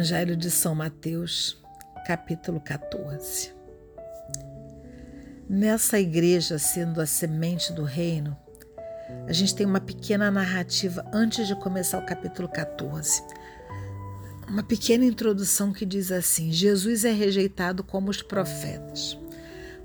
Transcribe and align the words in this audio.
Evangelho 0.00 0.34
de 0.34 0.50
São 0.50 0.74
Mateus, 0.74 1.62
capítulo 2.06 2.58
14. 2.58 3.52
Nessa 5.46 6.00
igreja, 6.00 6.58
sendo 6.58 7.02
a 7.02 7.06
semente 7.06 7.70
do 7.70 7.84
reino, 7.84 8.34
a 9.28 9.32
gente 9.34 9.54
tem 9.54 9.66
uma 9.66 9.78
pequena 9.78 10.30
narrativa 10.30 11.04
antes 11.12 11.46
de 11.46 11.54
começar 11.54 11.98
o 11.98 12.06
capítulo 12.06 12.48
14. 12.48 13.22
Uma 14.48 14.62
pequena 14.62 15.04
introdução 15.04 15.70
que 15.70 15.84
diz 15.84 16.10
assim: 16.10 16.50
Jesus 16.50 17.04
é 17.04 17.12
rejeitado 17.12 17.84
como 17.84 18.08
os 18.08 18.22
profetas. 18.22 19.18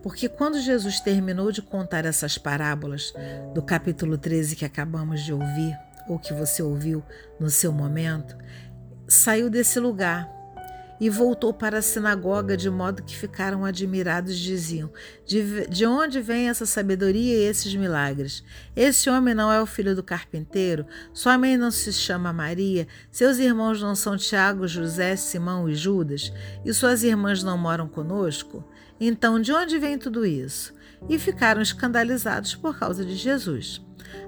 Porque 0.01 0.29
quando 0.29 0.61
Jesus 0.61 1.01
terminou 1.01 1.51
de 1.51 1.61
contar 1.61 2.05
essas 2.05 2.37
parábolas 2.37 3.13
do 3.53 3.61
capítulo 3.61 4.17
13 4.17 4.55
que 4.55 4.63
acabamos 4.63 5.25
de 5.25 5.33
ouvir, 5.33 5.77
ou 6.07 6.19
que 6.19 6.33
você 6.33 6.61
ouviu 6.61 7.03
no 7.39 7.49
seu 7.49 7.71
momento, 7.71 8.37
saiu 9.07 9.49
desse 9.49 9.79
lugar 9.79 10.35
e 10.99 11.09
voltou 11.09 11.53
para 11.53 11.79
a 11.79 11.81
sinagoga, 11.81 12.55
de 12.55 12.69
modo 12.69 13.03
que 13.03 13.15
ficaram 13.15 13.65
admirados 13.65 14.33
e 14.33 14.41
diziam: 14.41 14.89
de, 15.25 15.67
de 15.67 15.85
onde 15.85 16.21
vem 16.21 16.49
essa 16.49 16.65
sabedoria 16.65 17.37
e 17.37 17.43
esses 17.43 17.73
milagres? 17.75 18.43
Esse 18.75 19.09
homem 19.09 19.33
não 19.33 19.51
é 19.51 19.61
o 19.61 19.65
filho 19.65 19.95
do 19.95 20.03
carpinteiro? 20.03 20.85
Sua 21.13 21.37
mãe 21.37 21.57
não 21.57 21.71
se 21.71 21.91
chama 21.91 22.31
Maria? 22.31 22.87
Seus 23.11 23.37
irmãos 23.37 23.81
não 23.81 23.95
são 23.95 24.17
Tiago, 24.17 24.67
José, 24.67 25.15
Simão 25.15 25.69
e 25.69 25.75
Judas? 25.75 26.31
E 26.63 26.73
suas 26.73 27.03
irmãs 27.03 27.43
não 27.43 27.57
moram 27.57 27.87
conosco? 27.87 28.63
Então, 28.99 29.39
de 29.39 29.51
onde 29.51 29.77
vem 29.77 29.97
tudo 29.97 30.25
isso? 30.25 30.73
E 31.09 31.19
ficaram 31.19 31.61
escandalizados 31.61 32.55
por 32.55 32.79
causa 32.79 33.03
de 33.03 33.15
Jesus. 33.15 33.81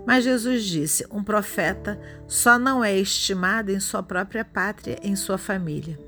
Mas 0.05 0.23
Jesus 0.23 0.63
disse: 0.63 1.05
um 1.11 1.23
profeta 1.23 1.99
só 2.27 2.57
não 2.57 2.83
é 2.83 2.95
estimado 2.95 3.71
em 3.71 3.79
sua 3.79 4.01
própria 4.01 4.45
pátria, 4.45 4.99
em 5.01 5.15
sua 5.15 5.37
família. 5.37 5.99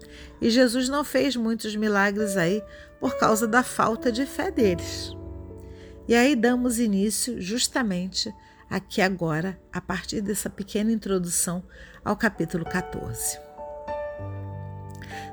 E 0.41 0.49
Jesus 0.49 0.87
não 0.89 1.03
fez 1.03 1.35
muitos 1.35 1.75
milagres 1.75 2.37
aí 2.37 2.63
por 2.99 3.17
causa 3.17 3.47
da 3.47 3.63
falta 3.63 4.11
de 4.11 4.25
fé 4.25 4.51
deles. 4.51 5.15
E 6.07 6.15
aí 6.15 6.35
damos 6.35 6.79
início 6.79 7.41
justamente 7.41 8.33
aqui 8.69 9.01
agora, 9.01 9.59
a 9.71 9.81
partir 9.81 10.21
dessa 10.21 10.49
pequena 10.49 10.91
introdução 10.91 11.63
ao 12.03 12.15
capítulo 12.15 12.65
14. 12.65 13.48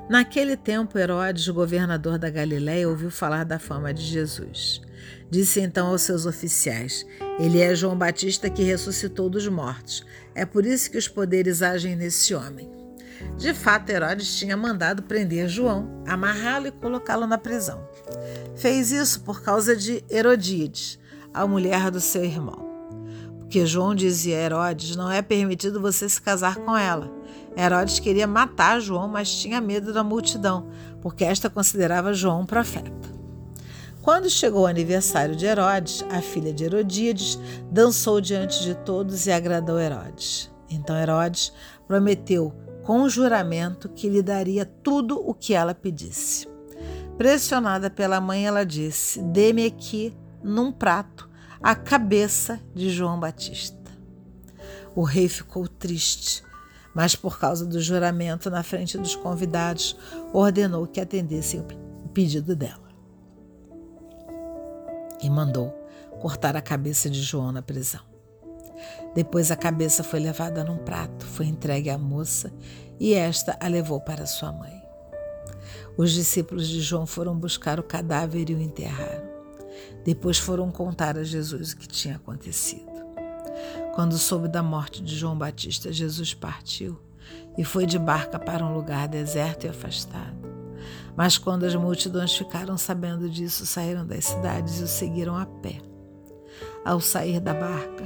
Naquele 0.09 0.55
tempo, 0.55 0.97
Herodes, 0.97 1.49
governador 1.49 2.17
da 2.17 2.29
Galiléia, 2.29 2.87
ouviu 2.87 3.11
falar 3.11 3.43
da 3.43 3.59
fama 3.59 3.93
de 3.93 4.03
Jesus. 4.03 4.81
Disse 5.29 5.59
então 5.59 5.87
aos 5.87 6.03
seus 6.03 6.25
oficiais: 6.25 7.05
Ele 7.37 7.59
é 7.59 7.75
João 7.75 7.97
Batista 7.97 8.49
que 8.49 8.63
ressuscitou 8.63 9.29
dos 9.29 9.47
mortos. 9.47 10.05
É 10.33 10.45
por 10.45 10.65
isso 10.65 10.89
que 10.89 10.97
os 10.97 11.09
poderes 11.09 11.61
agem 11.61 11.95
nesse 11.95 12.33
homem. 12.33 12.69
De 13.37 13.53
fato, 13.53 13.89
Herodes 13.89 14.37
tinha 14.37 14.55
mandado 14.55 15.03
prender 15.03 15.49
João, 15.49 16.03
amarrá-lo 16.07 16.67
e 16.67 16.71
colocá-lo 16.71 17.27
na 17.27 17.37
prisão. 17.37 17.85
Fez 18.55 18.91
isso 18.91 19.21
por 19.21 19.41
causa 19.41 19.75
de 19.75 20.03
Herodíades, 20.09 20.99
a 21.33 21.45
mulher 21.45 21.91
do 21.91 21.99
seu 21.99 22.23
irmão. 22.23 22.65
Porque 23.39 23.65
João 23.65 23.93
dizia 23.93 24.37
a 24.37 24.41
Herodes: 24.41 24.95
Não 24.95 25.11
é 25.11 25.21
permitido 25.21 25.81
você 25.81 26.07
se 26.07 26.21
casar 26.21 26.55
com 26.55 26.77
ela. 26.77 27.11
Herodes 27.57 27.99
queria 27.99 28.27
matar 28.27 28.79
João, 28.79 29.07
mas 29.07 29.33
tinha 29.33 29.59
medo 29.59 29.91
da 29.91 30.03
multidão, 30.03 30.67
porque 31.01 31.23
esta 31.23 31.49
considerava 31.49 32.13
João 32.13 32.41
um 32.41 32.45
profeta. 32.45 33.17
Quando 34.03 34.29
chegou 34.29 34.61
o 34.61 34.67
aniversário 34.67 35.35
de 35.35 35.45
Herodes, 35.45 36.05
a 36.09 36.21
filha 36.21 36.53
de 36.53 36.63
Herodíades 36.63 37.39
dançou 37.71 38.21
diante 38.21 38.61
de 38.61 38.75
todos 38.75 39.25
e 39.25 39.31
agradou 39.31 39.79
Herodes. 39.79 40.51
Então 40.69 40.95
Herodes 40.95 41.51
prometeu 41.87 42.53
com 42.83 43.09
juramento 43.09 43.89
que 43.89 44.07
lhe 44.07 44.21
daria 44.21 44.65
tudo 44.65 45.19
o 45.19 45.33
que 45.33 45.53
ela 45.53 45.73
pedisse. 45.73 46.47
Pressionada 47.17 47.89
pela 47.89 48.21
mãe, 48.21 48.45
ela 48.45 48.63
disse: 48.63 49.21
Dê-me 49.21 49.65
aqui, 49.65 50.15
num 50.43 50.71
prato, 50.71 51.27
a 51.61 51.75
cabeça 51.75 52.61
de 52.73 52.89
João 52.89 53.19
Batista. 53.19 53.75
O 54.95 55.03
rei 55.03 55.27
ficou 55.27 55.67
triste 55.67 56.46
mas 56.97 57.15
por 57.15 57.37
causa 57.37 57.63
do 57.63 57.79
juramento 57.79 58.49
na 58.49 58.63
frente 58.63 58.97
dos 58.97 59.15
convidados, 59.15 59.95
ordenou 60.33 60.87
que 60.87 60.99
atendessem 60.99 61.59
o 61.59 62.09
pedido 62.09 62.55
dela. 62.55 62.89
E 65.21 65.29
mandou 65.29 65.69
cortar 66.19 66.55
a 66.55 66.61
cabeça 66.61 67.07
de 67.07 67.21
João 67.21 67.51
na 67.51 67.61
prisão. 67.61 68.01
Depois 69.13 69.51
a 69.51 69.55
cabeça 69.55 70.03
foi 70.03 70.19
levada 70.19 70.63
num 70.63 70.79
prato, 70.79 71.23
foi 71.23 71.45
entregue 71.45 71.91
à 71.91 71.99
moça 71.99 72.51
e 72.99 73.13
esta 73.13 73.55
a 73.59 73.67
levou 73.67 74.01
para 74.01 74.25
sua 74.25 74.51
mãe. 74.51 74.81
Os 75.95 76.11
discípulos 76.11 76.67
de 76.67 76.81
João 76.81 77.05
foram 77.05 77.37
buscar 77.37 77.79
o 77.79 77.83
cadáver 77.83 78.49
e 78.49 78.55
o 78.55 78.59
enterraram. 78.59 79.29
Depois 80.03 80.39
foram 80.39 80.71
contar 80.71 81.15
a 81.15 81.23
Jesus 81.23 81.73
o 81.73 81.77
que 81.77 81.87
tinha 81.87 82.15
acontecido. 82.15 82.96
Quando 83.97 84.15
soube 84.15 84.47
da 84.47 84.61
morte 84.61 85.01
de 85.01 85.15
João 85.15 85.35
Batista, 85.35 85.91
Jesus 85.91 86.31
partiu 86.31 86.99
e 87.57 87.63
foi 87.63 87.87
de 87.87 87.97
barca 87.97 88.37
para 88.37 88.63
um 88.63 88.71
lugar 88.71 89.07
deserto 89.07 89.65
e 89.65 89.69
afastado. 89.69 90.37
Mas 91.15 91.39
quando 91.39 91.63
as 91.63 91.73
multidões 91.73 92.31
ficaram 92.31 92.77
sabendo 92.77 93.27
disso, 93.27 93.65
saíram 93.65 94.05
das 94.05 94.25
cidades 94.25 94.79
e 94.79 94.83
o 94.83 94.87
seguiram 94.87 95.35
a 95.35 95.47
pé. 95.47 95.81
Ao 96.85 97.01
sair 97.01 97.39
da 97.39 97.55
barca, 97.55 98.03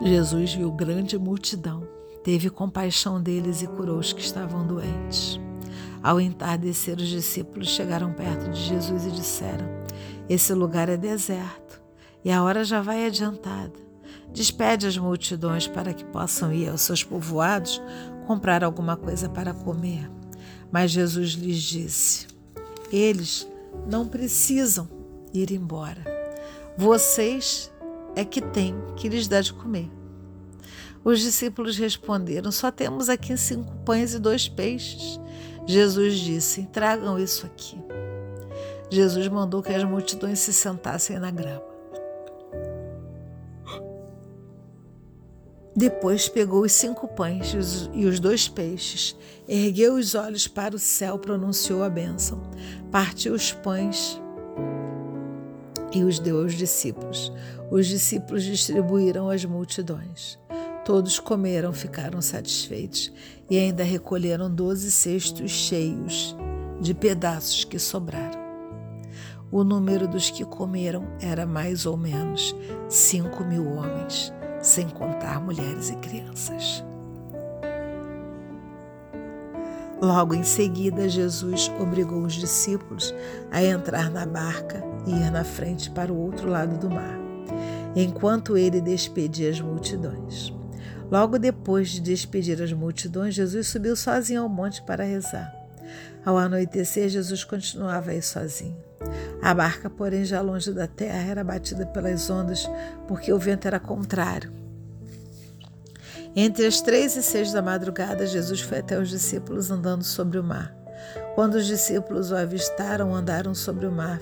Jesus 0.00 0.54
viu 0.54 0.70
grande 0.70 1.18
multidão, 1.18 1.82
teve 2.22 2.48
compaixão 2.48 3.20
deles 3.20 3.62
e 3.62 3.66
curou 3.66 3.98
os 3.98 4.12
que 4.12 4.20
estavam 4.20 4.64
doentes. 4.64 5.40
Ao 6.00 6.20
entardecer, 6.20 6.96
os 6.98 7.08
discípulos 7.08 7.66
chegaram 7.66 8.12
perto 8.12 8.48
de 8.48 8.60
Jesus 8.60 9.06
e 9.06 9.10
disseram: 9.10 9.66
Esse 10.28 10.54
lugar 10.54 10.88
é 10.88 10.96
deserto 10.96 11.82
e 12.24 12.30
a 12.30 12.44
hora 12.44 12.62
já 12.62 12.80
vai 12.80 13.04
adiantada. 13.04 13.89
Despede 14.32 14.86
as 14.86 14.96
multidões 14.96 15.66
para 15.66 15.92
que 15.92 16.04
possam 16.04 16.52
ir 16.52 16.68
aos 16.68 16.82
seus 16.82 17.02
povoados 17.02 17.82
comprar 18.26 18.62
alguma 18.62 18.96
coisa 18.96 19.28
para 19.28 19.52
comer. 19.52 20.10
Mas 20.70 20.92
Jesus 20.92 21.30
lhes 21.32 21.60
disse: 21.62 22.26
Eles 22.92 23.48
não 23.88 24.06
precisam 24.06 24.88
ir 25.34 25.50
embora. 25.50 26.04
Vocês 26.76 27.70
é 28.14 28.24
que 28.24 28.40
têm 28.40 28.74
que 28.96 29.08
lhes 29.08 29.26
dar 29.26 29.42
de 29.42 29.52
comer. 29.52 29.90
Os 31.02 31.20
discípulos 31.20 31.76
responderam: 31.76 32.52
Só 32.52 32.70
temos 32.70 33.08
aqui 33.08 33.36
cinco 33.36 33.74
pães 33.84 34.14
e 34.14 34.18
dois 34.18 34.48
peixes. 34.48 35.18
Jesus 35.66 36.18
disse: 36.18 36.66
Tragam 36.72 37.18
isso 37.18 37.46
aqui. 37.46 37.76
Jesus 38.90 39.28
mandou 39.28 39.62
que 39.62 39.72
as 39.72 39.84
multidões 39.84 40.40
se 40.40 40.52
sentassem 40.52 41.18
na 41.18 41.30
grama. 41.30 41.69
Depois 45.80 46.28
pegou 46.28 46.64
os 46.64 46.72
cinco 46.72 47.08
pães 47.08 47.88
e 47.94 48.04
os 48.04 48.20
dois 48.20 48.46
peixes, 48.46 49.16
ergueu 49.48 49.94
os 49.94 50.14
olhos 50.14 50.46
para 50.46 50.76
o 50.76 50.78
céu, 50.78 51.18
pronunciou 51.18 51.82
a 51.82 51.88
bênção, 51.88 52.38
partiu 52.92 53.32
os 53.32 53.50
pães 53.50 54.20
e 55.90 56.04
os 56.04 56.18
deu 56.18 56.42
aos 56.42 56.52
discípulos. 56.52 57.32
Os 57.70 57.86
discípulos 57.86 58.44
distribuíram 58.44 59.30
às 59.30 59.42
multidões. 59.46 60.38
Todos 60.84 61.18
comeram, 61.18 61.72
ficaram 61.72 62.20
satisfeitos 62.20 63.10
e 63.48 63.56
ainda 63.56 63.82
recolheram 63.82 64.54
doze 64.54 64.92
cestos 64.92 65.50
cheios 65.50 66.36
de 66.78 66.92
pedaços 66.92 67.64
que 67.64 67.78
sobraram. 67.78 68.38
O 69.50 69.64
número 69.64 70.06
dos 70.06 70.28
que 70.28 70.44
comeram 70.44 71.06
era 71.22 71.46
mais 71.46 71.86
ou 71.86 71.96
menos 71.96 72.54
cinco 72.86 73.42
mil 73.44 73.66
homens 73.66 74.30
sem 74.60 74.88
contar 74.88 75.40
mulheres 75.40 75.90
e 75.90 75.96
crianças. 75.96 76.84
Logo 80.00 80.34
em 80.34 80.42
seguida, 80.42 81.08
Jesus 81.08 81.70
obrigou 81.78 82.22
os 82.22 82.32
discípulos 82.32 83.14
a 83.50 83.62
entrar 83.62 84.10
na 84.10 84.24
barca 84.24 84.82
e 85.06 85.10
ir 85.10 85.30
na 85.30 85.44
frente 85.44 85.90
para 85.90 86.10
o 86.10 86.18
outro 86.18 86.48
lado 86.48 86.78
do 86.78 86.88
mar, 86.88 87.18
enquanto 87.94 88.56
ele 88.56 88.80
despedia 88.80 89.50
as 89.50 89.60
multidões. 89.60 90.54
Logo 91.10 91.38
depois 91.38 91.90
de 91.90 92.00
despedir 92.00 92.62
as 92.62 92.72
multidões, 92.72 93.34
Jesus 93.34 93.66
subiu 93.66 93.94
sozinho 93.94 94.42
ao 94.42 94.48
monte 94.48 94.80
para 94.82 95.04
rezar. 95.04 95.52
Ao 96.24 96.38
anoitecer, 96.38 97.08
Jesus 97.08 97.44
continuava 97.44 98.12
aí 98.12 98.22
sozinho. 98.22 98.89
A 99.42 99.54
barca, 99.54 99.88
porém, 99.88 100.24
já 100.24 100.40
longe 100.40 100.72
da 100.72 100.86
terra, 100.86 101.30
era 101.30 101.44
batida 101.44 101.86
pelas 101.86 102.28
ondas, 102.28 102.68
porque 103.08 103.32
o 103.32 103.38
vento 103.38 103.66
era 103.66 103.80
contrário. 103.80 104.52
Entre 106.36 106.66
as 106.66 106.80
três 106.80 107.16
e 107.16 107.22
seis 107.22 107.52
da 107.52 107.62
madrugada, 107.62 108.26
Jesus 108.26 108.60
foi 108.60 108.78
até 108.78 108.98
os 108.98 109.08
discípulos 109.08 109.70
andando 109.70 110.04
sobre 110.04 110.38
o 110.38 110.44
mar. 110.44 110.74
Quando 111.34 111.54
os 111.54 111.66
discípulos 111.66 112.30
o 112.30 112.36
avistaram, 112.36 113.14
andaram 113.14 113.54
sobre 113.54 113.86
o 113.86 113.92
mar, 113.92 114.20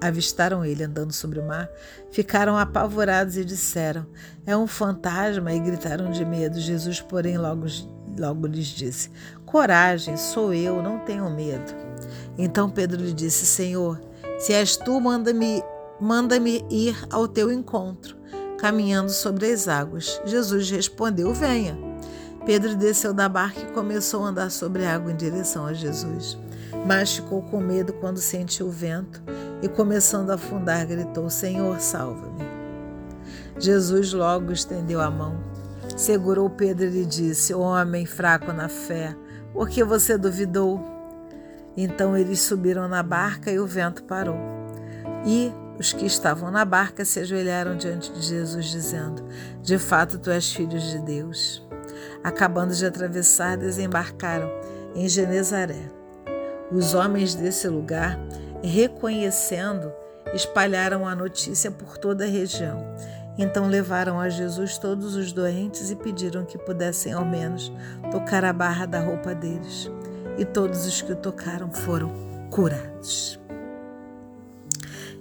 avistaram 0.00 0.64
ele 0.64 0.84
andando 0.84 1.12
sobre 1.12 1.38
o 1.38 1.46
mar, 1.46 1.68
ficaram 2.10 2.56
apavorados 2.56 3.36
e 3.36 3.44
disseram: 3.44 4.06
É 4.46 4.56
um 4.56 4.66
fantasma, 4.66 5.52
e 5.52 5.58
gritaram 5.58 6.10
de 6.10 6.24
medo. 6.24 6.58
Jesus, 6.60 7.00
porém, 7.00 7.36
logo 7.36 7.66
logo 8.18 8.46
lhes 8.46 8.66
disse: 8.66 9.10
Coragem, 9.44 10.16
sou 10.16 10.52
eu, 10.54 10.82
não 10.82 11.00
tenho 11.00 11.28
medo. 11.30 11.74
Então 12.36 12.70
Pedro 12.70 13.02
lhe 13.02 13.12
disse: 13.12 13.44
Senhor, 13.44 14.00
se 14.38 14.52
és 14.52 14.76
tu, 14.76 15.00
manda-me 15.00 15.62
manda-me 16.00 16.64
ir 16.70 16.96
ao 17.10 17.26
teu 17.26 17.50
encontro, 17.52 18.16
caminhando 18.58 19.10
sobre 19.10 19.50
as 19.50 19.68
águas. 19.68 20.20
Jesus 20.24 20.70
respondeu: 20.70 21.32
Venha. 21.32 21.76
Pedro 22.46 22.74
desceu 22.76 23.12
da 23.12 23.28
barca 23.28 23.60
e 23.60 23.72
começou 23.72 24.24
a 24.24 24.28
andar 24.28 24.50
sobre 24.50 24.84
a 24.84 24.94
água 24.94 25.12
em 25.12 25.16
direção 25.16 25.66
a 25.66 25.74
Jesus. 25.74 26.38
Mas 26.86 27.16
ficou 27.16 27.42
com 27.42 27.60
medo 27.60 27.92
quando 27.92 28.18
sentiu 28.18 28.68
o 28.68 28.70
vento 28.70 29.22
e, 29.60 29.68
começando 29.68 30.30
a 30.30 30.34
afundar, 30.34 30.86
gritou: 30.86 31.28
Senhor, 31.28 31.78
salva-me. 31.80 32.48
Jesus 33.58 34.12
logo 34.12 34.52
estendeu 34.52 35.00
a 35.00 35.10
mão, 35.10 35.36
segurou 35.96 36.48
Pedro 36.48 36.86
e 36.86 36.90
lhe 36.90 37.04
disse: 37.04 37.52
Homem 37.52 38.06
fraco 38.06 38.52
na 38.52 38.68
fé, 38.68 39.14
por 39.52 39.68
que 39.68 39.82
você 39.82 40.16
duvidou? 40.16 40.97
Então 41.80 42.16
eles 42.16 42.40
subiram 42.40 42.88
na 42.88 43.04
barca 43.04 43.52
e 43.52 43.60
o 43.60 43.64
vento 43.64 44.02
parou. 44.02 44.36
E 45.24 45.52
os 45.78 45.92
que 45.92 46.04
estavam 46.04 46.50
na 46.50 46.64
barca 46.64 47.04
se 47.04 47.20
ajoelharam 47.20 47.76
diante 47.76 48.12
de 48.12 48.20
Jesus, 48.20 48.66
dizendo: 48.66 49.24
De 49.62 49.78
fato, 49.78 50.18
tu 50.18 50.28
és 50.28 50.52
filho 50.52 50.76
de 50.76 50.98
Deus. 50.98 51.64
Acabando 52.24 52.74
de 52.74 52.84
atravessar, 52.84 53.56
desembarcaram 53.56 54.50
em 54.92 55.08
Genezaré. 55.08 55.88
Os 56.72 56.94
homens 56.94 57.36
desse 57.36 57.68
lugar, 57.68 58.18
reconhecendo, 58.60 59.92
espalharam 60.34 61.06
a 61.06 61.14
notícia 61.14 61.70
por 61.70 61.96
toda 61.96 62.24
a 62.24 62.28
região. 62.28 62.84
Então 63.38 63.68
levaram 63.68 64.18
a 64.18 64.28
Jesus 64.28 64.78
todos 64.78 65.14
os 65.14 65.32
doentes 65.32 65.92
e 65.92 65.96
pediram 65.96 66.44
que 66.44 66.58
pudessem 66.58 67.12
ao 67.12 67.24
menos 67.24 67.72
tocar 68.10 68.44
a 68.44 68.52
barra 68.52 68.84
da 68.84 68.98
roupa 68.98 69.32
deles. 69.32 69.88
E 70.38 70.44
todos 70.44 70.86
os 70.86 71.02
que 71.02 71.10
o 71.10 71.16
tocaram 71.16 71.72
foram 71.72 72.12
curados. 72.48 73.40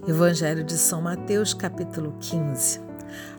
Evangelho 0.08 0.64
de 0.64 0.78
São 0.78 1.02
Mateus, 1.02 1.56
capítulo 1.56 2.16
15. 2.20 2.80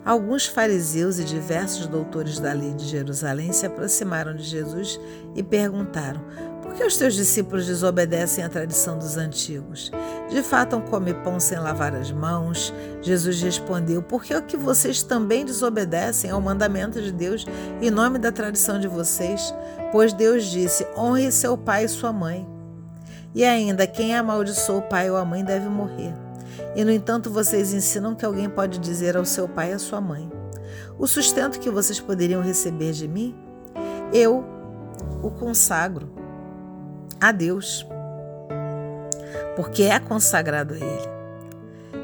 Alguns 0.05 0.45
fariseus 0.45 1.21
e 1.21 1.25
diversos 1.25 1.87
doutores 1.87 2.41
da 2.41 2.53
lei 2.53 2.75
de 2.75 2.85
Jerusalém 2.85 3.53
se 3.53 3.65
aproximaram 3.65 4.35
de 4.35 4.43
Jesus 4.43 4.99
e 5.37 5.43
perguntaram: 5.43 6.21
Por 6.69 6.75
que 6.75 6.85
os 6.85 6.99
teus 6.99 7.15
discípulos 7.15 7.67
desobedecem 7.67 8.44
à 8.44 8.49
tradição 8.49 8.99
dos 8.99 9.17
antigos? 9.17 9.91
De 10.29 10.43
fato, 10.43 10.79
come 10.82 11.15
pão 11.15 11.41
sem 11.41 11.59
lavar 11.59 11.94
as 11.94 12.12
mãos? 12.12 12.75
Jesus 13.00 13.41
respondeu: 13.41 14.03
Por 14.03 14.23
que 14.23 14.35
é 14.35 14.41
que 14.41 14.56
vocês 14.56 15.03
também 15.03 15.47
desobedecem 15.47 16.31
ao 16.31 16.43
mandamento 16.43 17.00
de 17.00 17.11
Deus 17.11 17.47
em 17.81 17.91
nome 17.91 18.19
da 18.19 18.31
tradição 18.31 18.79
de 18.79 18.87
vocês? 18.87 19.53
Pois 19.91 20.12
Deus 20.12 20.44
disse: 20.44 20.87
Honre 20.94 21.32
seu 21.32 21.56
pai 21.56 21.87
e 21.87 21.88
sua 21.88 22.12
mãe. 22.12 22.47
E 23.35 23.47
ainda, 23.47 23.87
quem 23.87 24.14
amaldiçoou 24.14 24.81
o 24.81 24.82
pai 24.82 25.11
ou 25.11 25.17
a 25.17 25.25
mãe 25.25 25.43
deve 25.43 25.71
morrer. 25.71 26.14
E, 26.76 26.85
no 26.85 26.91
entanto, 26.91 27.31
vocês 27.31 27.73
ensinam 27.73 28.14
que 28.14 28.26
alguém 28.26 28.49
pode 28.49 28.79
dizer 28.79 29.17
ao 29.17 29.25
seu 29.25 29.49
pai 29.49 29.71
e 29.71 29.73
à 29.73 29.79
sua 29.79 30.03
mãe: 30.03 30.31
O 30.99 31.06
sustento 31.06 31.59
que 31.59 31.71
vocês 31.71 31.99
poderiam 31.99 32.43
receber 32.43 32.93
de 32.93 33.09
mim, 33.09 33.35
eu 34.12 34.44
o 35.23 35.31
consagro 35.31 36.18
a 37.20 37.32
Deus, 37.32 37.87
porque 39.56 39.85
é 39.85 39.99
consagrado 39.99 40.75
a 40.75 40.76
Ele. 40.76 41.09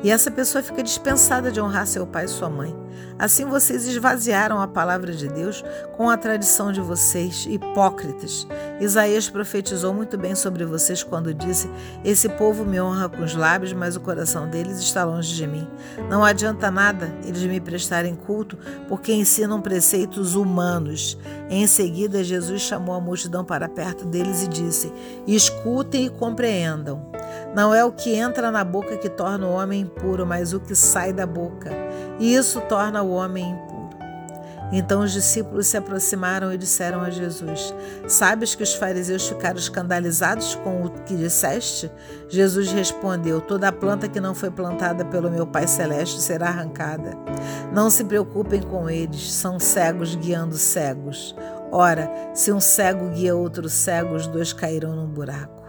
E 0.02 0.10
essa 0.10 0.30
pessoa 0.30 0.62
fica 0.62 0.82
dispensada 0.82 1.50
de 1.50 1.60
honrar 1.60 1.86
seu 1.86 2.06
pai 2.06 2.26
e 2.26 2.28
sua 2.28 2.50
mãe. 2.50 2.83
Assim 3.18 3.44
vocês 3.44 3.86
esvaziaram 3.86 4.60
a 4.60 4.66
palavra 4.66 5.12
de 5.12 5.28
Deus 5.28 5.64
com 5.96 6.10
a 6.10 6.16
tradição 6.16 6.72
de 6.72 6.80
vocês, 6.80 7.46
hipócritas. 7.48 8.46
Isaías 8.80 9.30
profetizou 9.30 9.94
muito 9.94 10.18
bem 10.18 10.34
sobre 10.34 10.64
vocês 10.64 11.02
quando 11.02 11.32
disse: 11.32 11.70
Esse 12.04 12.28
povo 12.28 12.64
me 12.64 12.80
honra 12.80 13.08
com 13.08 13.22
os 13.22 13.34
lábios, 13.34 13.72
mas 13.72 13.94
o 13.94 14.00
coração 14.00 14.48
deles 14.48 14.78
está 14.78 15.04
longe 15.04 15.34
de 15.34 15.46
mim. 15.46 15.68
Não 16.10 16.24
adianta 16.24 16.70
nada 16.70 17.14
eles 17.24 17.42
me 17.42 17.60
prestarem 17.60 18.14
culto, 18.14 18.58
porque 18.88 19.12
ensinam 19.12 19.60
preceitos 19.60 20.34
humanos. 20.34 21.16
Em 21.48 21.66
seguida, 21.66 22.24
Jesus 22.24 22.62
chamou 22.62 22.94
a 22.94 23.00
multidão 23.00 23.44
para 23.44 23.68
perto 23.68 24.04
deles 24.04 24.42
e 24.42 24.48
disse: 24.48 24.92
Escutem 25.26 26.06
e 26.06 26.10
compreendam. 26.10 27.12
Não 27.54 27.72
é 27.72 27.84
o 27.84 27.92
que 27.92 28.14
entra 28.14 28.50
na 28.50 28.64
boca 28.64 28.96
que 28.96 29.08
torna 29.08 29.46
o 29.46 29.52
homem 29.52 29.82
impuro, 29.82 30.26
mas 30.26 30.52
o 30.52 30.60
que 30.60 30.74
sai 30.74 31.12
da 31.12 31.26
boca. 31.26 31.83
E 32.18 32.34
isso 32.34 32.60
torna 32.62 33.02
o 33.02 33.10
homem 33.10 33.50
impuro. 33.50 33.74
Então 34.72 35.02
os 35.02 35.12
discípulos 35.12 35.66
se 35.66 35.76
aproximaram 35.76 36.52
e 36.52 36.58
disseram 36.58 37.00
a 37.00 37.10
Jesus: 37.10 37.74
Sabes 38.08 38.54
que 38.54 38.62
os 38.62 38.74
fariseus 38.74 39.28
ficaram 39.28 39.58
escandalizados 39.58 40.54
com 40.56 40.82
o 40.82 40.90
que 40.90 41.14
disseste? 41.14 41.90
Jesus 42.28 42.72
respondeu: 42.72 43.40
Toda 43.40 43.70
planta 43.70 44.08
que 44.08 44.20
não 44.20 44.34
foi 44.34 44.50
plantada 44.50 45.04
pelo 45.04 45.30
meu 45.30 45.46
Pai 45.46 45.66
Celeste 45.66 46.20
será 46.20 46.48
arrancada. 46.48 47.16
Não 47.72 47.90
se 47.90 48.04
preocupem 48.04 48.62
com 48.62 48.88
eles, 48.88 49.32
são 49.32 49.60
cegos 49.60 50.14
guiando 50.16 50.56
cegos. 50.56 51.36
Ora, 51.70 52.10
se 52.34 52.52
um 52.52 52.60
cego 52.60 53.10
guia 53.10 53.36
outro 53.36 53.68
cego, 53.68 54.14
os 54.14 54.26
dois 54.26 54.52
cairão 54.52 54.94
num 54.94 55.06
buraco. 55.06 55.63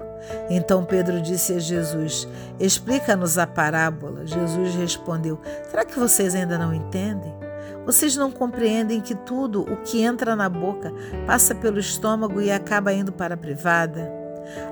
Então 0.50 0.84
Pedro 0.84 1.22
disse 1.22 1.54
a 1.54 1.60
Jesus: 1.60 2.28
Explica-nos 2.60 3.38
a 3.38 3.48
parábola. 3.48 4.26
Jesus 4.26 4.76
respondeu: 4.76 5.40
Será 5.70 5.86
que 5.86 6.00
vocês 6.00 6.36
ainda 6.36 6.58
não 6.58 6.74
entendem? 6.74 7.34
Vocês 7.86 8.16
não 8.16 8.32
compreendem 8.32 9.00
que 9.00 9.14
tudo 9.14 9.62
o 9.62 9.78
que 9.78 10.02
entra 10.02 10.36
na 10.36 10.50
boca 10.50 10.92
passa 11.28 11.54
pelo 11.54 11.80
estômago 11.80 12.42
e 12.42 12.52
acaba 12.52 12.92
indo 12.92 13.12
para 13.12 13.36
a 13.36 13.38
privada? 13.38 14.25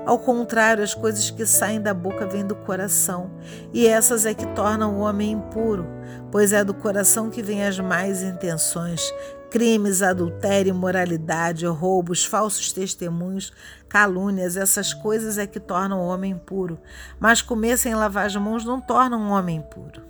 Ao 0.06 0.18
contrário, 0.18 0.82
as 0.82 0.94
coisas 0.94 1.30
que 1.30 1.46
saem 1.46 1.80
da 1.80 1.94
boca 1.94 2.26
vêm 2.26 2.46
do 2.46 2.54
coração, 2.54 3.30
e 3.72 3.86
essas 3.86 4.26
é 4.26 4.34
que 4.34 4.46
tornam 4.48 4.96
o 4.96 5.00
homem 5.00 5.32
impuro, 5.32 5.86
pois 6.30 6.52
é 6.52 6.64
do 6.64 6.74
coração 6.74 7.30
que 7.30 7.42
vêm 7.42 7.64
as 7.64 7.78
más 7.78 8.22
intenções, 8.22 9.12
crimes, 9.50 10.02
adultério, 10.02 10.70
imoralidade, 10.70 11.64
roubos, 11.66 12.24
falsos 12.24 12.72
testemunhos, 12.72 13.52
calúnias, 13.88 14.56
essas 14.56 14.92
coisas 14.92 15.38
é 15.38 15.46
que 15.46 15.60
tornam 15.60 16.00
o 16.00 16.08
homem 16.08 16.32
impuro. 16.32 16.78
Mas 17.20 17.40
comer 17.40 17.78
sem 17.78 17.94
lavar 17.94 18.26
as 18.26 18.34
mãos 18.34 18.64
não 18.64 18.80
torna 18.80 19.16
um 19.16 19.30
homem 19.30 19.58
impuro. 19.58 20.02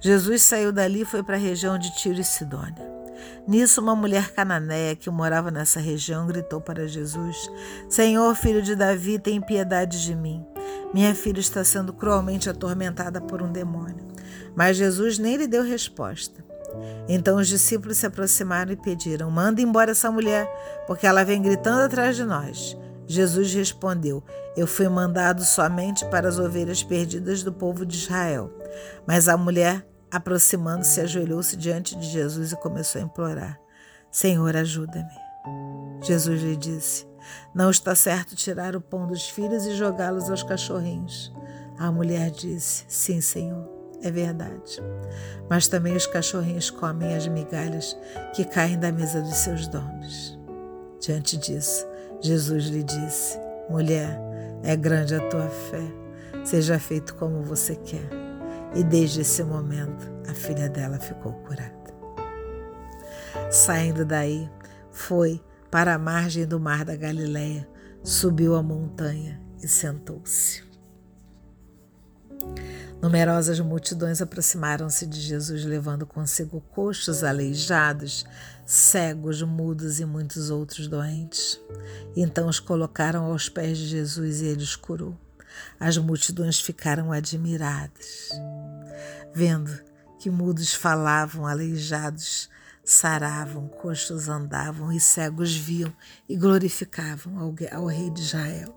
Jesus 0.00 0.42
saiu 0.42 0.72
dali 0.72 1.02
e 1.02 1.04
foi 1.04 1.22
para 1.22 1.36
a 1.36 1.38
região 1.38 1.78
de 1.78 1.94
Tiro 1.94 2.20
e 2.20 2.24
Sidônia. 2.24 3.01
Nisso, 3.46 3.80
uma 3.80 3.96
mulher 3.96 4.32
cananeia 4.32 4.94
que 4.94 5.10
morava 5.10 5.50
nessa 5.50 5.80
região 5.80 6.26
gritou 6.26 6.60
para 6.60 6.86
Jesus: 6.86 7.50
Senhor, 7.88 8.34
filho 8.34 8.62
de 8.62 8.76
Davi, 8.76 9.18
tem 9.18 9.40
piedade 9.40 10.02
de 10.04 10.14
mim. 10.14 10.44
Minha 10.94 11.14
filha 11.14 11.40
está 11.40 11.64
sendo 11.64 11.92
cruelmente 11.92 12.48
atormentada 12.48 13.20
por 13.20 13.42
um 13.42 13.50
demônio. 13.50 14.12
Mas 14.54 14.76
Jesus 14.76 15.18
nem 15.18 15.36
lhe 15.36 15.46
deu 15.46 15.62
resposta. 15.62 16.44
Então 17.08 17.36
os 17.36 17.48
discípulos 17.48 17.98
se 17.98 18.06
aproximaram 18.06 18.72
e 18.72 18.76
pediram: 18.76 19.30
Manda 19.30 19.60
embora 19.60 19.90
essa 19.90 20.10
mulher, 20.10 20.48
porque 20.86 21.06
ela 21.06 21.24
vem 21.24 21.42
gritando 21.42 21.80
atrás 21.80 22.16
de 22.16 22.24
nós. 22.24 22.76
Jesus 23.06 23.52
respondeu: 23.52 24.22
Eu 24.56 24.66
fui 24.66 24.88
mandado 24.88 25.42
somente 25.44 26.04
para 26.06 26.28
as 26.28 26.38
ovelhas 26.38 26.82
perdidas 26.82 27.42
do 27.42 27.52
povo 27.52 27.84
de 27.84 27.96
Israel. 27.96 28.50
Mas 29.06 29.28
a 29.28 29.36
mulher 29.36 29.86
Aproximando-se, 30.12 31.00
ajoelhou-se 31.00 31.56
diante 31.56 31.96
de 31.96 32.06
Jesus 32.06 32.52
e 32.52 32.56
começou 32.56 33.00
a 33.00 33.04
implorar: 33.04 33.58
Senhor, 34.10 34.54
ajuda-me. 34.54 35.10
Jesus 36.02 36.42
lhe 36.42 36.54
disse: 36.54 37.06
Não 37.54 37.70
está 37.70 37.94
certo 37.94 38.36
tirar 38.36 38.76
o 38.76 38.80
pão 38.80 39.06
dos 39.06 39.30
filhos 39.30 39.64
e 39.64 39.74
jogá-los 39.74 40.28
aos 40.28 40.42
cachorrinhos. 40.42 41.32
A 41.78 41.90
mulher 41.90 42.30
disse: 42.30 42.84
Sim, 42.88 43.22
Senhor, 43.22 43.66
é 44.02 44.10
verdade. 44.10 44.82
Mas 45.48 45.66
também 45.66 45.96
os 45.96 46.06
cachorrinhos 46.06 46.68
comem 46.68 47.14
as 47.14 47.26
migalhas 47.26 47.96
que 48.34 48.44
caem 48.44 48.78
da 48.78 48.92
mesa 48.92 49.22
dos 49.22 49.36
seus 49.36 49.66
donos. 49.66 50.38
Diante 51.00 51.38
disso, 51.38 51.86
Jesus 52.20 52.66
lhe 52.66 52.82
disse: 52.82 53.38
Mulher, 53.70 54.20
é 54.62 54.76
grande 54.76 55.14
a 55.14 55.28
tua 55.30 55.48
fé, 55.48 55.82
seja 56.44 56.78
feito 56.78 57.14
como 57.14 57.42
você 57.42 57.76
quer. 57.76 58.21
E 58.74 58.82
desde 58.82 59.20
esse 59.20 59.42
momento, 59.42 60.10
a 60.28 60.34
filha 60.34 60.68
dela 60.68 60.98
ficou 60.98 61.32
curada. 61.32 61.72
Saindo 63.50 64.04
daí, 64.04 64.50
foi 64.90 65.42
para 65.70 65.94
a 65.94 65.98
margem 65.98 66.46
do 66.46 66.58
mar 66.58 66.84
da 66.84 66.96
Galileia, 66.96 67.68
subiu 68.02 68.54
a 68.54 68.62
montanha 68.62 69.40
e 69.62 69.68
sentou-se. 69.68 70.62
Numerosas 73.00 73.58
multidões 73.58 74.22
aproximaram-se 74.22 75.06
de 75.06 75.20
Jesus, 75.20 75.64
levando 75.64 76.06
consigo 76.06 76.60
coxos, 76.60 77.24
aleijados, 77.24 78.24
cegos, 78.64 79.42
mudos 79.42 79.98
e 79.98 80.04
muitos 80.04 80.50
outros 80.50 80.86
doentes. 80.86 81.60
Então 82.16 82.48
os 82.48 82.60
colocaram 82.60 83.24
aos 83.24 83.48
pés 83.48 83.76
de 83.76 83.86
Jesus 83.86 84.40
e 84.40 84.46
ele 84.46 84.62
os 84.62 84.76
curou. 84.76 85.18
As 85.80 85.98
multidões 85.98 86.60
ficaram 86.60 87.10
admiradas, 87.10 88.30
vendo 89.34 89.72
que 90.18 90.30
mudos 90.30 90.74
falavam, 90.74 91.46
aleijados 91.46 92.48
saravam, 92.84 93.68
coxos 93.68 94.28
andavam 94.28 94.92
e 94.92 94.98
cegos 94.98 95.54
viam 95.54 95.92
e 96.28 96.36
glorificavam 96.36 97.38
ao, 97.38 97.54
ao 97.72 97.86
Rei 97.86 98.10
de 98.10 98.20
Israel. 98.20 98.74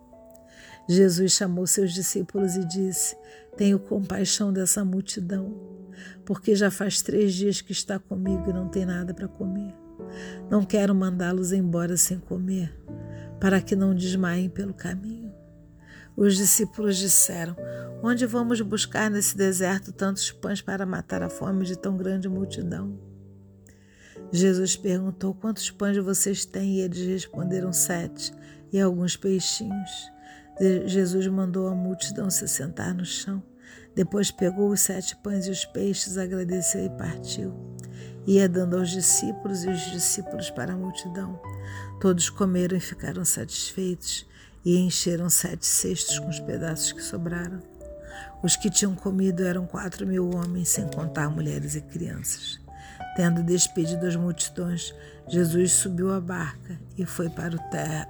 Jesus 0.88 1.32
chamou 1.32 1.66
seus 1.66 1.94
discípulos 1.94 2.56
e 2.56 2.66
disse: 2.66 3.18
Tenho 3.58 3.80
compaixão 3.80 4.54
dessa 4.54 4.86
multidão, 4.86 5.56
porque 6.24 6.56
já 6.56 6.70
faz 6.70 7.02
três 7.02 7.34
dias 7.34 7.62
que 7.62 7.72
está 7.72 7.98
comigo 7.98 8.50
e 8.50 8.54
não 8.54 8.68
tem 8.68 8.86
nada 8.86 9.14
para 9.14 9.28
comer. 9.28 9.74
Não 10.50 10.64
quero 10.64 10.94
mandá-los 10.94 11.52
embora 11.52 11.98
sem 11.98 12.20
comer, 12.20 12.72
para 13.40 13.60
que 13.62 13.76
não 13.76 13.96
desmaiem 13.96 14.50
pelo 14.50 14.74
caminho. 14.74 15.25
Os 16.16 16.38
discípulos 16.38 16.98
disseram: 16.98 17.56
Onde 18.02 18.26
vamos 18.26 18.62
buscar 18.62 19.10
nesse 19.12 19.36
deserto 19.36 19.92
tantos 19.92 20.32
pães 20.32 20.62
para 20.62 20.86
matar 20.86 21.22
a 21.22 21.30
fome 21.30 21.66
de 21.66 21.78
tão 21.78 21.98
grande 21.98 22.30
multidão? 22.30 22.98
Jesus 24.32 24.76
perguntou: 24.76 25.34
Quantos 25.34 25.70
pães 25.70 25.98
vocês 25.98 26.46
têm? 26.46 26.78
E 26.78 26.82
eles 26.82 27.06
responderam: 27.06 27.74
Sete, 27.74 28.34
e 28.72 28.80
alguns 28.80 29.18
peixinhos. 29.18 30.12
Jesus 30.86 31.28
mandou 31.28 31.68
a 31.68 31.76
multidão 31.76 32.30
se 32.30 32.48
sentar 32.48 32.94
no 32.94 33.04
chão. 33.04 33.44
Depois 33.94 34.32
pegou 34.32 34.70
os 34.70 34.82
sete 34.82 35.16
pães 35.18 35.48
e 35.48 35.52
os 35.52 35.66
peixes, 35.66 36.18
agradeceu 36.18 36.86
e 36.86 36.90
partiu. 36.92 37.54
Ia 38.26 38.48
dando 38.48 38.78
aos 38.78 38.90
discípulos 38.90 39.64
e 39.64 39.70
os 39.70 39.92
discípulos 39.92 40.50
para 40.50 40.74
a 40.74 40.78
multidão. 40.78 41.40
Todos 42.00 42.30
comeram 42.30 42.78
e 42.78 42.80
ficaram 42.80 43.24
satisfeitos 43.26 44.26
e 44.66 44.78
encheram 44.78 45.30
sete 45.30 45.66
cestos 45.66 46.18
com 46.18 46.28
os 46.28 46.40
pedaços 46.40 46.92
que 46.92 47.02
sobraram. 47.02 47.62
Os 48.44 48.56
que 48.56 48.70
tinham 48.70 48.96
comido 48.96 49.46
eram 49.46 49.68
quatro 49.68 50.06
mil 50.06 50.30
homens, 50.32 50.70
sem 50.70 50.88
contar 50.88 51.30
mulheres 51.30 51.76
e 51.76 51.82
crianças. 51.82 52.60
Tendo 53.16 53.44
despedido 53.44 54.06
as 54.06 54.16
multidões, 54.16 54.94
Jesus 55.28 55.72
subiu 55.72 56.14
a 56.14 56.20
barca 56.20 56.80
e 56.98 57.06
foi 57.06 57.30
para, 57.30 57.58
terra, 57.58 58.06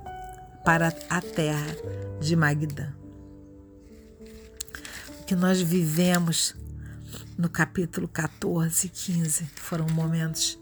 para 0.64 0.94
a 1.10 1.22
terra 1.22 1.76
de 2.20 2.36
Magdã. 2.36 2.92
O 5.20 5.24
que 5.26 5.36
nós 5.36 5.62
vivemos 5.62 6.56
no 7.38 7.50
capítulo 7.50 8.08
14 8.08 8.88
e 8.88 8.90
15 8.90 9.46
foram 9.56 9.88
momentos 9.88 10.60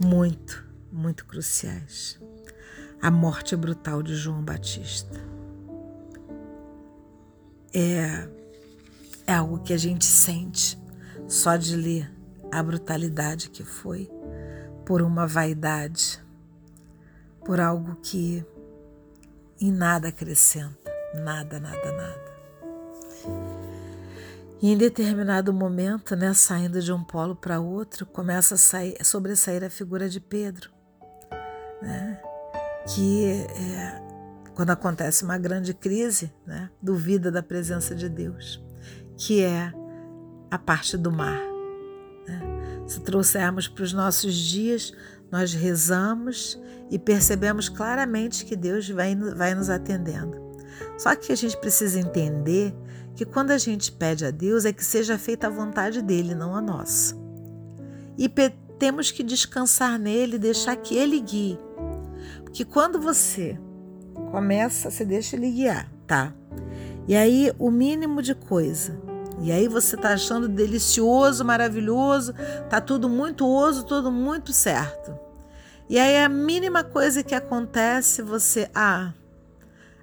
muito, 0.00 0.64
muito 0.90 1.24
cruciais. 1.26 2.18
A 3.00 3.10
morte 3.10 3.54
brutal 3.54 4.02
de 4.02 4.14
João 4.14 4.42
Batista. 4.42 5.20
É, 7.72 8.28
é 9.26 9.34
algo 9.34 9.58
que 9.58 9.72
a 9.72 9.76
gente 9.76 10.04
sente 10.04 10.78
só 11.28 11.56
de 11.56 11.76
ler 11.76 12.10
a 12.50 12.62
brutalidade 12.62 13.50
que 13.50 13.64
foi 13.64 14.10
por 14.84 15.02
uma 15.02 15.26
vaidade, 15.26 16.24
por 17.44 17.60
algo 17.60 17.96
que 17.96 18.44
em 19.60 19.72
nada 19.72 20.08
acrescenta, 20.08 20.92
nada, 21.14 21.58
nada, 21.58 21.92
nada. 21.92 22.36
E 24.62 24.72
em 24.72 24.76
determinado 24.76 25.52
momento, 25.52 26.16
né, 26.16 26.32
saindo 26.32 26.80
de 26.80 26.92
um 26.92 27.04
polo 27.04 27.36
para 27.36 27.60
outro, 27.60 28.06
começa 28.06 28.54
a 28.54 28.58
sair, 28.58 28.96
sobressair 29.04 29.62
a 29.62 29.70
figura 29.70 30.08
de 30.08 30.18
Pedro, 30.18 30.70
né, 31.82 32.20
que 32.86 33.26
é, 33.26 34.02
quando 34.54 34.70
acontece 34.70 35.24
uma 35.24 35.38
grande 35.38 35.74
crise, 35.74 36.32
né, 36.46 36.70
duvida 36.80 37.30
da 37.30 37.42
presença 37.42 37.94
de 37.94 38.08
Deus, 38.08 38.62
que 39.16 39.42
é 39.42 39.72
a 40.50 40.58
parte 40.58 40.96
do 40.96 41.10
mar. 41.10 41.56
Se 42.86 43.00
trouxermos 43.00 43.66
para 43.66 43.82
os 43.82 43.92
nossos 43.92 44.34
dias, 44.34 44.92
nós 45.30 45.52
rezamos 45.52 46.60
e 46.88 46.98
percebemos 46.98 47.68
claramente 47.68 48.44
que 48.44 48.54
Deus 48.54 48.88
vai, 48.88 49.14
vai 49.16 49.54
nos 49.54 49.68
atendendo. 49.68 50.40
Só 50.96 51.14
que 51.16 51.32
a 51.32 51.36
gente 51.36 51.56
precisa 51.56 51.98
entender 51.98 52.72
que 53.14 53.24
quando 53.24 53.50
a 53.50 53.58
gente 53.58 53.90
pede 53.90 54.24
a 54.24 54.30
Deus 54.30 54.64
é 54.64 54.72
que 54.72 54.84
seja 54.84 55.18
feita 55.18 55.48
a 55.48 55.50
vontade 55.50 56.00
dele, 56.00 56.34
não 56.34 56.54
a 56.54 56.60
nossa. 56.60 57.16
E 58.16 58.30
temos 58.78 59.10
que 59.10 59.22
descansar 59.22 59.98
nele, 59.98 60.38
deixar 60.38 60.76
que 60.76 60.96
ele 60.96 61.20
guie. 61.20 61.58
Porque 62.56 62.72
quando 62.72 62.98
você 62.98 63.60
começa, 64.30 64.90
você 64.90 65.04
deixa 65.04 65.36
ele 65.36 65.50
guiar, 65.50 65.92
tá? 66.06 66.32
E 67.06 67.14
aí 67.14 67.52
o 67.58 67.70
mínimo 67.70 68.22
de 68.22 68.34
coisa 68.34 68.98
e 69.42 69.52
aí 69.52 69.68
você 69.68 69.94
está 69.94 70.14
achando 70.14 70.48
delicioso, 70.48 71.44
maravilhoso, 71.44 72.32
tá 72.70 72.80
tudo 72.80 73.10
muito 73.10 73.46
oso, 73.46 73.84
tudo 73.84 74.10
muito 74.10 74.54
certo. 74.54 75.14
E 75.86 75.98
aí 75.98 76.16
a 76.16 76.30
mínima 76.30 76.82
coisa 76.82 77.22
que 77.22 77.34
acontece, 77.34 78.22
você, 78.22 78.70
ah, 78.74 79.12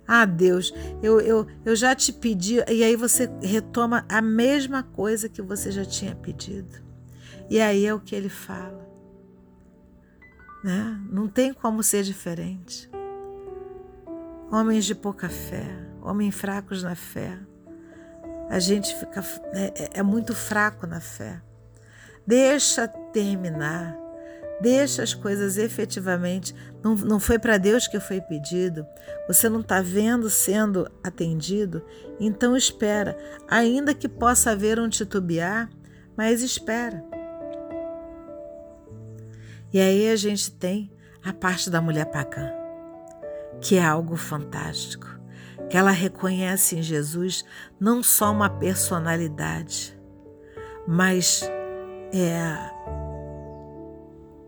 ah, 0.08 0.26
Deus, 0.26 0.72
eu, 1.02 1.20
eu, 1.22 1.48
eu 1.66 1.76
já 1.76 1.96
te 1.96 2.14
pedi, 2.14 2.58
e 2.70 2.84
aí 2.84 2.96
você 2.96 3.32
retoma 3.42 4.06
a 4.08 4.22
mesma 4.22 4.84
coisa 4.84 5.28
que 5.28 5.42
você 5.42 5.72
já 5.72 5.84
tinha 5.84 6.14
pedido. 6.14 6.84
E 7.50 7.60
aí 7.60 7.84
é 7.84 7.92
o 7.96 8.00
que 8.00 8.14
ele 8.14 8.30
fala. 8.30 8.93
Né? 10.64 11.00
Não 11.12 11.28
tem 11.28 11.54
como 11.54 11.84
ser 11.84 12.04
diferente. 12.04 12.90
Homens 14.52 14.86
de 14.86 14.96
pouca 14.96 15.28
fé, 15.28 15.66
homens 16.02 16.34
fracos 16.34 16.84
na 16.84 16.96
fé, 16.96 17.38
a 18.50 18.60
gente 18.60 18.96
fica 18.96 19.24
é, 19.54 19.74
é, 19.76 19.90
é 19.96 20.04
muito 20.04 20.36
fraco 20.36 20.86
na 20.86 21.00
fé. 21.00 21.42
Deixa 22.26 22.88
terminar, 22.88 23.98
deixa 24.62 25.04
as 25.04 25.14
coisas 25.14 25.58
efetivamente. 25.58 26.56
Não, 26.84 26.96
não 26.96 27.20
foi 27.20 27.40
para 27.40 27.58
Deus 27.58 27.88
que 27.88 28.00
foi 28.00 28.22
pedido, 28.22 28.86
você 29.28 29.50
não 29.50 29.62
está 29.62 29.82
vendo 29.82 30.30
sendo 30.30 30.90
atendido, 31.04 31.84
então 32.20 32.56
espera, 32.56 33.18
ainda 33.48 33.94
que 33.94 34.08
possa 34.08 34.52
haver 34.52 34.80
um 34.80 34.88
titubear, 34.88 35.70
mas 36.16 36.42
espera. 36.42 37.04
E 39.74 39.82
aí 39.82 40.10
a 40.10 40.16
gente 40.16 40.52
tem 40.52 40.92
a 41.24 41.34
parte 41.34 41.70
da 41.70 41.82
mulher 41.82 42.06
pagã, 42.06 42.52
que 43.60 43.76
é 43.76 43.84
algo 43.84 44.16
fantástico 44.16 45.14
que 45.74 45.78
ela 45.78 45.90
reconhece 45.90 46.76
em 46.76 46.84
Jesus 46.84 47.44
não 47.80 48.04
só 48.04 48.32
uma 48.32 48.48
personalidade, 48.48 50.00
mas 50.88 51.42
é, 52.14 52.74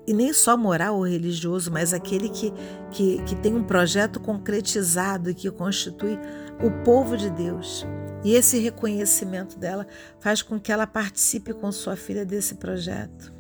e 0.06 0.14
nem 0.14 0.32
só 0.32 0.56
moral 0.56 0.98
ou 0.98 1.08
religioso, 1.08 1.72
mas 1.72 1.94
aquele 1.94 2.30
que, 2.30 2.54
que, 2.92 3.24
que 3.24 3.36
tem 3.38 3.56
um 3.56 3.64
projeto 3.64 4.20
concretizado 4.20 5.32
e 5.32 5.34
que 5.34 5.50
constitui 5.50 6.20
o 6.64 6.84
povo 6.84 7.18
de 7.18 7.32
Deus. 7.32 7.88
E 8.24 8.34
esse 8.34 8.60
reconhecimento 8.60 9.58
dela 9.58 9.88
faz 10.20 10.44
com 10.44 10.60
que 10.60 10.72
ela 10.72 10.86
participe 10.86 11.54
com 11.54 11.72
sua 11.72 11.96
filha 11.96 12.24
desse 12.24 12.54
projeto. 12.54 13.35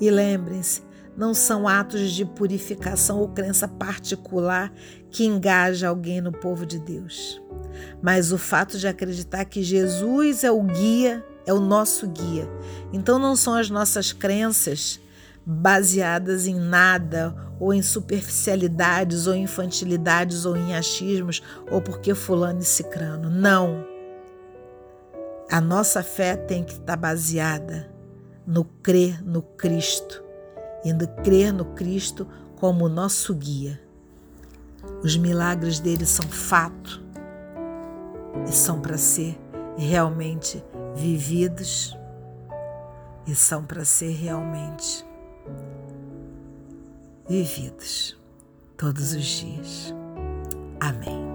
E 0.00 0.10
lembrem-se, 0.10 0.82
não 1.18 1.34
são 1.34 1.66
atos 1.66 2.12
de 2.12 2.24
purificação 2.24 3.18
ou 3.18 3.28
crença 3.28 3.66
particular 3.66 4.72
que 5.10 5.24
engaja 5.24 5.88
alguém 5.88 6.20
no 6.20 6.30
povo 6.30 6.64
de 6.64 6.78
Deus, 6.78 7.42
mas 8.00 8.30
o 8.30 8.38
fato 8.38 8.78
de 8.78 8.86
acreditar 8.86 9.44
que 9.44 9.60
Jesus 9.60 10.44
é 10.44 10.50
o 10.50 10.62
guia, 10.62 11.24
é 11.44 11.52
o 11.52 11.58
nosso 11.58 12.06
guia. 12.06 12.48
Então 12.92 13.18
não 13.18 13.34
são 13.34 13.54
as 13.54 13.68
nossas 13.68 14.12
crenças 14.12 15.00
baseadas 15.44 16.46
em 16.46 16.54
nada, 16.54 17.34
ou 17.58 17.74
em 17.74 17.82
superficialidades, 17.82 19.26
ou 19.26 19.34
infantilidades, 19.34 20.44
ou 20.44 20.56
em 20.56 20.76
achismos, 20.76 21.42
ou 21.68 21.80
porque 21.80 22.14
fulano 22.14 22.60
e 22.60 22.64
cicrano. 22.64 23.28
Não. 23.28 23.84
A 25.50 25.60
nossa 25.60 26.02
fé 26.02 26.36
tem 26.36 26.62
que 26.62 26.74
estar 26.74 26.96
baseada 26.96 27.97
no 28.48 28.64
crer 28.64 29.22
no 29.22 29.42
Cristo 29.42 30.26
indo 30.84 31.06
crer 31.08 31.52
no 31.52 31.64
Cristo 31.64 32.26
como 32.56 32.88
nosso 32.88 33.34
guia. 33.34 33.80
Os 35.02 35.16
milagres 35.16 35.80
dele 35.80 36.06
são 36.06 36.28
fato 36.28 37.02
e 38.48 38.52
são 38.52 38.80
para 38.80 38.96
ser 38.96 39.38
realmente 39.76 40.62
vividos 40.94 41.96
e 43.26 43.34
são 43.34 43.64
para 43.64 43.84
ser 43.84 44.12
realmente 44.12 45.04
vividos 47.28 48.16
todos 48.76 49.12
os 49.12 49.24
dias. 49.24 49.94
Amém. 50.80 51.27